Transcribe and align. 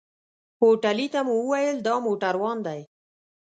هوټلي 0.61 1.07
ته 1.13 1.19
مو 1.27 1.33
وويل 1.41 1.77
دا 1.87 1.93
موټروان 2.05 2.57
دی. 2.67 2.81